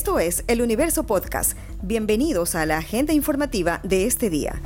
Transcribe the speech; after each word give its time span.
Esto 0.00 0.18
es 0.18 0.44
El 0.46 0.62
Universo 0.62 1.04
Podcast. 1.04 1.58
Bienvenidos 1.82 2.54
a 2.54 2.64
la 2.64 2.78
agenda 2.78 3.12
informativa 3.12 3.80
de 3.82 4.06
este 4.06 4.30
día. 4.30 4.62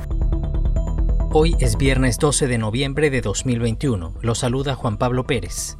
Hoy 1.33 1.57
es 1.59 1.75
viernes 1.75 2.19
12 2.19 2.47
de 2.47 2.57
noviembre 2.57 3.09
de 3.09 3.19
2021. 3.19 4.13
Lo 4.21 4.33
saluda 4.33 4.75
Juan 4.75 4.97
Pablo 4.97 5.25
Pérez. 5.27 5.75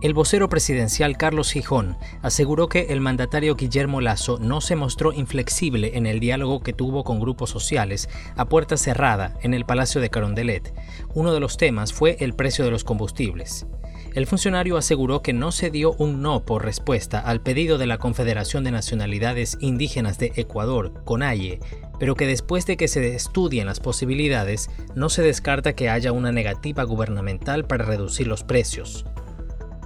El 0.00 0.14
vocero 0.14 0.48
presidencial 0.48 1.18
Carlos 1.18 1.52
Gijón 1.52 1.98
aseguró 2.22 2.70
que 2.70 2.86
el 2.88 3.02
mandatario 3.02 3.56
Guillermo 3.56 4.00
Lazo 4.00 4.38
no 4.40 4.62
se 4.62 4.74
mostró 4.74 5.12
inflexible 5.12 5.98
en 5.98 6.06
el 6.06 6.18
diálogo 6.18 6.62
que 6.62 6.72
tuvo 6.72 7.04
con 7.04 7.20
grupos 7.20 7.50
sociales 7.50 8.08
a 8.36 8.46
puerta 8.46 8.78
cerrada 8.78 9.36
en 9.42 9.52
el 9.52 9.66
Palacio 9.66 10.00
de 10.00 10.08
Carondelet. 10.08 10.72
Uno 11.12 11.34
de 11.34 11.40
los 11.40 11.58
temas 11.58 11.92
fue 11.92 12.16
el 12.20 12.32
precio 12.32 12.64
de 12.64 12.70
los 12.70 12.84
combustibles. 12.84 13.66
El 14.14 14.26
funcionario 14.26 14.76
aseguró 14.76 15.22
que 15.22 15.32
no 15.32 15.52
se 15.52 15.70
dio 15.70 15.94
un 15.94 16.20
no 16.20 16.44
por 16.44 16.66
respuesta 16.66 17.18
al 17.18 17.40
pedido 17.40 17.78
de 17.78 17.86
la 17.86 17.96
Confederación 17.96 18.62
de 18.62 18.70
Nacionalidades 18.70 19.56
Indígenas 19.60 20.18
de 20.18 20.32
Ecuador, 20.36 20.92
CONAIE, 21.04 21.60
pero 21.98 22.14
que 22.14 22.26
después 22.26 22.66
de 22.66 22.76
que 22.76 22.88
se 22.88 23.14
estudien 23.14 23.66
las 23.66 23.80
posibilidades, 23.80 24.68
no 24.94 25.08
se 25.08 25.22
descarta 25.22 25.72
que 25.72 25.88
haya 25.88 26.12
una 26.12 26.30
negativa 26.30 26.82
gubernamental 26.82 27.64
para 27.64 27.86
reducir 27.86 28.26
los 28.26 28.44
precios. 28.44 29.06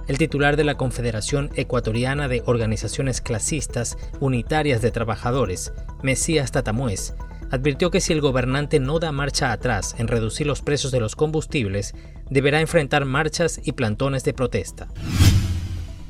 El 0.07 0.17
titular 0.17 0.57
de 0.57 0.65
la 0.65 0.75
Confederación 0.75 1.49
Ecuatoriana 1.55 2.27
de 2.27 2.43
Organizaciones 2.45 3.21
Clasistas 3.21 3.97
Unitarias 4.19 4.81
de 4.81 4.91
Trabajadores, 4.91 5.71
Mesías 6.03 6.51
Tatamuez, 6.51 7.13
advirtió 7.51 7.91
que 7.91 8.01
si 8.01 8.13
el 8.13 8.21
gobernante 8.21 8.79
no 8.79 8.99
da 8.99 9.11
marcha 9.11 9.51
atrás 9.51 9.95
en 9.97 10.07
reducir 10.07 10.47
los 10.47 10.61
precios 10.61 10.91
de 10.91 10.99
los 10.99 11.15
combustibles, 11.15 11.95
deberá 12.29 12.61
enfrentar 12.61 13.05
marchas 13.05 13.59
y 13.63 13.73
plantones 13.73 14.23
de 14.23 14.33
protesta. 14.33 14.87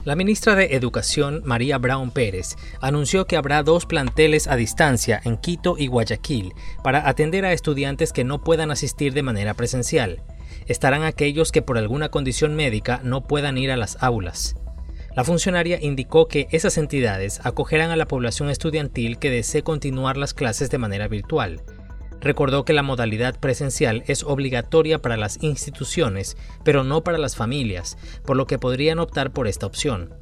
La 0.06 0.16
ministra 0.16 0.56
de 0.56 0.76
Educación, 0.76 1.42
María 1.46 1.78
Brown 1.78 2.12
Pérez, 2.12 2.56
anunció 2.82 3.26
que 3.26 3.36
habrá 3.36 3.62
dos 3.64 3.86
planteles 3.86 4.48
a 4.48 4.56
distancia 4.56 5.20
en 5.26 5.38
Quito 5.38 5.76
y 5.78 5.88
Guayaquil 5.88 6.54
para 6.84 7.10
atender 7.10 7.44
a 7.46 7.52
estudiantes 7.52 8.14
que 8.14 8.24
no 8.24 8.44
puedan 8.44 8.72
asistir 8.72 9.14
de 9.14 9.24
manera 9.24 9.54
presencial 9.54 10.24
estarán 10.68 11.04
aquellos 11.04 11.52
que 11.52 11.62
por 11.62 11.78
alguna 11.78 12.10
condición 12.10 12.56
médica 12.56 13.00
no 13.04 13.24
puedan 13.24 13.58
ir 13.58 13.72
a 13.72 13.78
las 13.78 13.98
aulas. 14.02 14.56
La 15.18 15.24
funcionaria 15.24 15.80
indicó 15.82 16.28
que 16.28 16.48
esas 16.52 16.78
entidades 16.78 17.42
acogerán 17.44 17.90
a 17.90 17.96
la 17.96 18.06
población 18.06 18.52
estudiantil 18.52 19.18
que 19.18 19.32
desee 19.32 19.64
continuar 19.64 20.16
las 20.16 20.36
clases 20.36 20.70
de 20.70 20.78
manera 20.78 21.08
virtual. 21.08 21.64
Recordó 22.22 22.66
que 22.66 22.74
la 22.74 22.84
modalidad 22.84 23.40
presencial 23.40 24.04
es 24.06 24.22
obligatoria 24.22 25.02
para 25.02 25.18
las 25.18 25.42
instituciones, 25.42 26.38
pero 26.64 26.84
no 26.84 27.04
para 27.04 27.18
las 27.18 27.36
familias, 27.36 27.98
por 28.26 28.38
lo 28.38 28.46
que 28.46 28.60
podrían 28.60 29.00
optar 29.00 29.34
por 29.34 29.48
esta 29.48 29.66
opción. 29.66 30.14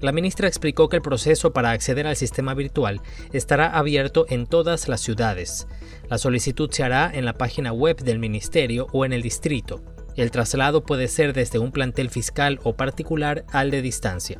La 0.00 0.10
ministra 0.10 0.48
explicó 0.48 0.88
que 0.88 0.96
el 0.96 1.02
proceso 1.02 1.52
para 1.52 1.70
acceder 1.70 2.08
al 2.08 2.16
sistema 2.16 2.52
virtual 2.52 3.00
estará 3.32 3.68
abierto 3.78 4.26
en 4.28 4.48
todas 4.48 4.88
las 4.88 5.02
ciudades. 5.02 5.68
La 6.10 6.18
solicitud 6.18 6.68
se 6.72 6.82
hará 6.82 7.08
en 7.14 7.26
la 7.26 7.34
página 7.34 7.72
web 7.72 8.02
del 8.02 8.18
ministerio 8.18 8.88
o 8.90 9.04
en 9.04 9.12
el 9.12 9.22
distrito. 9.22 9.84
El 10.16 10.30
traslado 10.30 10.84
puede 10.84 11.08
ser 11.08 11.32
desde 11.32 11.58
un 11.58 11.72
plantel 11.72 12.10
fiscal 12.10 12.60
o 12.62 12.74
particular 12.74 13.44
al 13.52 13.70
de 13.70 13.82
distancia. 13.82 14.38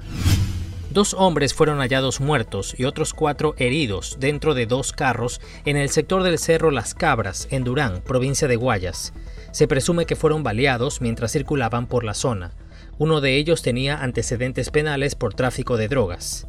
Dos 0.90 1.14
hombres 1.14 1.54
fueron 1.54 1.78
hallados 1.78 2.20
muertos 2.20 2.74
y 2.76 2.84
otros 2.84 3.14
cuatro 3.14 3.54
heridos 3.56 4.18
dentro 4.20 4.52
de 4.52 4.66
dos 4.66 4.92
carros 4.92 5.40
en 5.64 5.78
el 5.78 5.88
sector 5.88 6.22
del 6.22 6.38
Cerro 6.38 6.70
Las 6.70 6.92
Cabras, 6.92 7.48
en 7.50 7.64
Durán, 7.64 8.02
provincia 8.02 8.46
de 8.46 8.56
Guayas. 8.56 9.14
Se 9.52 9.66
presume 9.66 10.04
que 10.04 10.16
fueron 10.16 10.42
baleados 10.42 11.00
mientras 11.00 11.32
circulaban 11.32 11.86
por 11.86 12.04
la 12.04 12.12
zona. 12.12 12.52
Uno 12.98 13.22
de 13.22 13.36
ellos 13.36 13.62
tenía 13.62 14.02
antecedentes 14.02 14.68
penales 14.68 15.14
por 15.14 15.32
tráfico 15.32 15.78
de 15.78 15.88
drogas. 15.88 16.46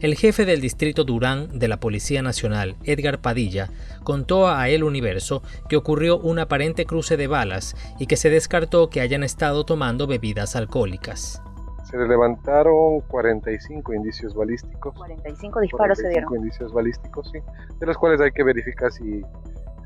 El 0.00 0.14
jefe 0.14 0.46
del 0.46 0.62
distrito 0.62 1.04
Durán 1.04 1.58
de 1.58 1.68
la 1.68 1.78
Policía 1.78 2.22
Nacional, 2.22 2.74
Edgar 2.84 3.18
Padilla, 3.18 3.68
contó 4.02 4.48
a 4.48 4.70
El 4.70 4.82
Universo 4.82 5.42
que 5.68 5.76
ocurrió 5.76 6.18
un 6.18 6.38
aparente 6.38 6.86
cruce 6.86 7.18
de 7.18 7.26
balas 7.26 7.76
y 7.98 8.06
que 8.06 8.16
se 8.16 8.30
descartó 8.30 8.88
que 8.88 9.02
hayan 9.02 9.22
estado 9.22 9.64
tomando 9.64 10.06
bebidas 10.06 10.56
alcohólicas. 10.56 11.42
Se 11.84 11.98
levantaron 11.98 13.00
45 13.08 13.92
indicios 13.92 14.34
balísticos. 14.34 14.94
45 14.94 15.60
disparos 15.60 15.98
se 15.98 16.08
dieron. 16.08 16.28
45 16.28 16.36
indicios 16.36 16.72
balísticos, 16.72 17.30
sí. 17.30 17.38
De 17.78 17.86
los 17.86 17.98
cuales 17.98 18.22
hay 18.22 18.30
que 18.30 18.42
verificar 18.42 18.90
si. 18.90 19.20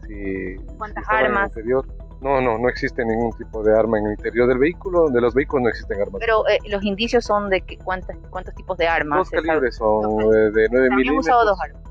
si 0.07 0.55
¿Cuántas 0.79 1.05
armas? 1.09 1.51
No, 2.25 2.41
no, 2.41 2.57
no 2.57 2.71
existe 2.71 3.05
ningún 3.05 3.33
tipo 3.37 3.63
de 3.63 3.79
arma 3.79 3.99
en 3.99 4.07
el 4.07 4.13
interior 4.13 4.49
del 4.49 4.57
vehículo. 4.57 5.11
De 5.11 5.21
los 5.21 5.35
vehículos 5.35 5.65
no 5.65 5.69
existen 5.69 6.01
armas. 6.01 6.21
Pero 6.21 6.49
eh, 6.49 6.59
los 6.71 6.83
indicios 6.83 7.23
son 7.27 7.51
de 7.51 7.61
que, 7.61 7.77
cuántos, 7.77 8.17
cuántos 8.31 8.55
tipos 8.55 8.79
de 8.79 8.89
armas. 8.89 9.31
Dos 9.31 9.43
calibres 9.43 9.77
son 9.77 10.31
de, 10.31 10.51
de 10.51 10.69
9 10.71 10.89
milímetros. 10.97 11.27
usado 11.27 11.45
dos 11.45 11.61
armas. 11.61 11.83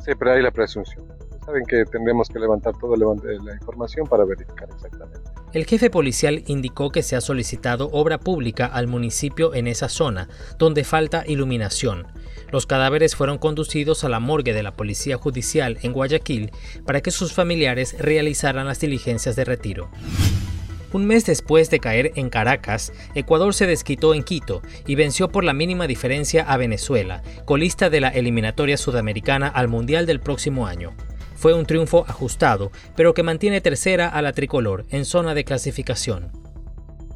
Sí, 0.00 0.12
pero 0.18 0.32
hay 0.32 0.42
la 0.42 0.50
presunción. 0.50 1.04
Saben 1.44 1.66
que 1.66 1.84
tendremos 1.84 2.30
que 2.30 2.38
levantar 2.38 2.74
toda 2.78 2.96
la 2.96 3.52
información 3.52 4.06
para 4.06 4.24
verificar 4.24 4.70
exactamente. 4.74 5.33
El 5.54 5.66
jefe 5.66 5.88
policial 5.88 6.42
indicó 6.48 6.90
que 6.90 7.04
se 7.04 7.14
ha 7.14 7.20
solicitado 7.20 7.88
obra 7.92 8.18
pública 8.18 8.66
al 8.66 8.88
municipio 8.88 9.54
en 9.54 9.68
esa 9.68 9.88
zona, 9.88 10.28
donde 10.58 10.82
falta 10.82 11.22
iluminación. 11.28 12.08
Los 12.50 12.66
cadáveres 12.66 13.14
fueron 13.14 13.38
conducidos 13.38 14.02
a 14.02 14.08
la 14.08 14.18
morgue 14.18 14.52
de 14.52 14.64
la 14.64 14.72
Policía 14.72 15.16
Judicial 15.16 15.78
en 15.82 15.92
Guayaquil 15.92 16.50
para 16.84 17.02
que 17.02 17.12
sus 17.12 17.32
familiares 17.32 17.94
realizaran 18.00 18.66
las 18.66 18.80
diligencias 18.80 19.36
de 19.36 19.44
retiro. 19.44 19.90
Un 20.92 21.06
mes 21.06 21.24
después 21.24 21.70
de 21.70 21.78
caer 21.78 22.10
en 22.16 22.30
Caracas, 22.30 22.92
Ecuador 23.14 23.54
se 23.54 23.68
desquitó 23.68 24.12
en 24.12 24.24
Quito 24.24 24.60
y 24.88 24.96
venció 24.96 25.28
por 25.28 25.44
la 25.44 25.52
mínima 25.52 25.86
diferencia 25.86 26.42
a 26.42 26.56
Venezuela, 26.56 27.22
colista 27.44 27.90
de 27.90 28.00
la 28.00 28.08
eliminatoria 28.08 28.76
sudamericana 28.76 29.46
al 29.46 29.68
Mundial 29.68 30.04
del 30.04 30.18
próximo 30.18 30.66
año. 30.66 30.94
Fue 31.44 31.52
un 31.52 31.66
triunfo 31.66 32.06
ajustado, 32.08 32.72
pero 32.96 33.12
que 33.12 33.22
mantiene 33.22 33.60
tercera 33.60 34.08
a 34.08 34.22
la 34.22 34.32
tricolor 34.32 34.86
en 34.88 35.04
zona 35.04 35.34
de 35.34 35.44
clasificación. 35.44 36.32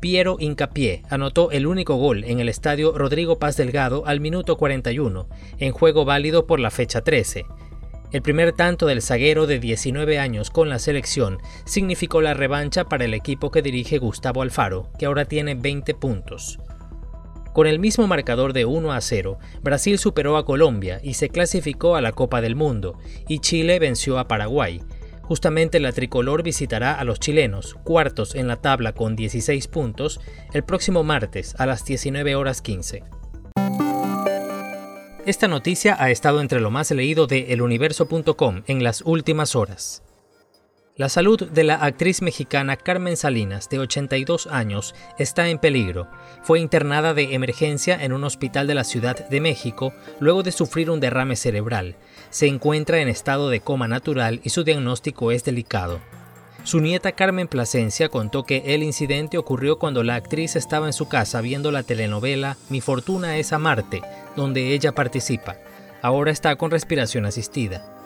Piero 0.02 0.36
Incapié 0.38 1.00
anotó 1.08 1.50
el 1.50 1.66
único 1.66 1.94
gol 1.94 2.24
en 2.24 2.38
el 2.38 2.50
estadio 2.50 2.92
Rodrigo 2.92 3.38
Paz 3.38 3.56
Delgado 3.56 4.06
al 4.06 4.20
minuto 4.20 4.58
41, 4.58 5.30
en 5.56 5.72
juego 5.72 6.04
válido 6.04 6.46
por 6.46 6.60
la 6.60 6.70
fecha 6.70 7.00
13. 7.00 7.46
El 8.12 8.20
primer 8.20 8.52
tanto 8.52 8.84
del 8.84 9.00
zaguero 9.00 9.46
de 9.46 9.60
19 9.60 10.18
años 10.18 10.50
con 10.50 10.68
la 10.68 10.78
selección 10.78 11.38
significó 11.64 12.20
la 12.20 12.34
revancha 12.34 12.84
para 12.84 13.06
el 13.06 13.14
equipo 13.14 13.50
que 13.50 13.62
dirige 13.62 13.96
Gustavo 13.96 14.42
Alfaro, 14.42 14.90
que 14.98 15.06
ahora 15.06 15.24
tiene 15.24 15.54
20 15.54 15.94
puntos. 15.94 16.58
Con 17.58 17.66
el 17.66 17.80
mismo 17.80 18.06
marcador 18.06 18.52
de 18.52 18.66
1 18.66 18.92
a 18.92 19.00
0, 19.00 19.36
Brasil 19.64 19.98
superó 19.98 20.36
a 20.36 20.44
Colombia 20.44 21.00
y 21.02 21.14
se 21.14 21.28
clasificó 21.28 21.96
a 21.96 22.00
la 22.00 22.12
Copa 22.12 22.40
del 22.40 22.54
Mundo, 22.54 22.96
y 23.26 23.40
Chile 23.40 23.80
venció 23.80 24.20
a 24.20 24.28
Paraguay, 24.28 24.80
Justamente 25.22 25.80
la 25.80 25.90
tricolor 25.90 26.44
visitará 26.44 26.94
a 26.94 27.02
los 27.02 27.18
chilenos, 27.18 27.74
cuartos 27.82 28.36
en 28.36 28.46
la 28.46 28.58
tabla 28.58 28.92
con 28.92 29.16
16 29.16 29.66
puntos, 29.66 30.20
el 30.52 30.62
próximo 30.62 31.02
martes 31.02 31.56
a 31.58 31.66
las 31.66 31.84
19 31.84 32.36
horas 32.36 32.62
15. 32.62 33.02
Esta 35.26 35.48
noticia 35.48 35.96
ha 35.98 36.12
estado 36.12 36.40
entre 36.40 36.60
lo 36.60 36.70
más 36.70 36.92
leído 36.92 37.26
de 37.26 37.52
eluniverso.com 37.52 38.62
en 38.68 38.84
las 38.84 39.02
últimas 39.02 39.56
horas. 39.56 40.04
La 40.98 41.08
salud 41.08 41.40
de 41.40 41.62
la 41.62 41.76
actriz 41.76 42.22
mexicana 42.22 42.76
Carmen 42.76 43.16
Salinas, 43.16 43.68
de 43.68 43.78
82 43.78 44.48
años, 44.48 44.96
está 45.16 45.48
en 45.48 45.60
peligro. 45.60 46.08
Fue 46.42 46.58
internada 46.58 47.14
de 47.14 47.36
emergencia 47.36 48.02
en 48.02 48.12
un 48.12 48.24
hospital 48.24 48.66
de 48.66 48.74
la 48.74 48.82
Ciudad 48.82 49.28
de 49.28 49.40
México 49.40 49.94
luego 50.18 50.42
de 50.42 50.50
sufrir 50.50 50.90
un 50.90 50.98
derrame 50.98 51.36
cerebral. 51.36 51.94
Se 52.30 52.48
encuentra 52.48 52.98
en 52.98 53.06
estado 53.06 53.48
de 53.48 53.60
coma 53.60 53.86
natural 53.86 54.40
y 54.42 54.50
su 54.50 54.64
diagnóstico 54.64 55.30
es 55.30 55.44
delicado. 55.44 56.00
Su 56.64 56.80
nieta 56.80 57.12
Carmen 57.12 57.46
Plasencia 57.46 58.08
contó 58.08 58.42
que 58.42 58.74
el 58.74 58.82
incidente 58.82 59.38
ocurrió 59.38 59.78
cuando 59.78 60.02
la 60.02 60.16
actriz 60.16 60.56
estaba 60.56 60.86
en 60.86 60.92
su 60.92 61.06
casa 61.06 61.40
viendo 61.40 61.70
la 61.70 61.84
telenovela 61.84 62.56
Mi 62.70 62.80
fortuna 62.80 63.36
es 63.36 63.52
amarte, 63.52 64.02
donde 64.34 64.74
ella 64.74 64.96
participa. 64.96 65.58
Ahora 66.02 66.32
está 66.32 66.56
con 66.56 66.72
respiración 66.72 67.24
asistida. 67.24 67.97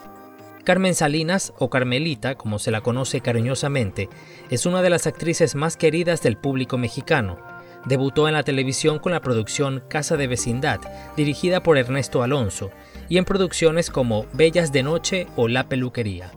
Carmen 0.65 0.95
Salinas, 0.95 1.53
o 1.59 1.71
Carmelita, 1.71 2.37
como 2.37 2.61
se 2.61 2.71
la 2.71 2.83
conoce 2.83 3.21
cariñosamente, 3.21 4.09
es 4.49 4.65
una 4.65 4.81
de 4.81 4.91
las 4.91 5.09
actrices 5.09 5.57
más 5.57 5.77
queridas 5.77 6.23
del 6.23 6.37
público 6.37 6.79
mexicano. 6.79 7.39
Debutó 7.85 8.29
en 8.29 8.35
la 8.35 8.45
televisión 8.45 9.01
con 9.01 9.11
la 9.11 9.21
producción 9.21 9.83
Casa 9.89 10.17
de 10.17 10.29
Vecindad, 10.29 10.79
dirigida 11.17 11.65
por 11.65 11.79
Ernesto 11.79 12.23
Alonso, 12.23 12.71
y 13.09 13.19
en 13.19 13.25
producciones 13.25 13.91
como 13.91 14.27
Bellas 14.35 14.71
de 14.71 14.85
Noche 14.85 15.27
o 15.35 15.49
La 15.49 15.69
Peluquería. 15.69 16.31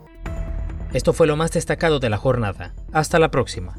Esto 0.92 1.14
fue 1.14 1.28
lo 1.28 1.36
más 1.36 1.52
destacado 1.52 2.00
de 2.00 2.10
la 2.10 2.18
jornada. 2.18 2.74
Hasta 2.92 3.20
la 3.20 3.30
próxima. 3.30 3.76